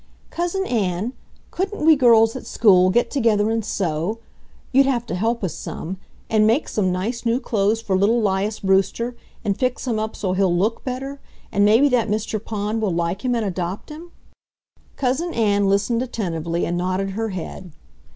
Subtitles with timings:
[0.31, 1.13] "Cousin Ann,
[1.51, 6.67] couldn't we girls at school get together and sew—you'd have to help us some—and make
[6.67, 10.83] some nice, new clothes for little 'Lias Brewster, and fix him up so he'll look
[10.83, 11.19] better,
[11.51, 12.43] and maybe that Mr.
[12.43, 14.09] Pond will like him and adopt him?"
[14.95, 17.71] Cousin Ann listened attentively and nodded her head.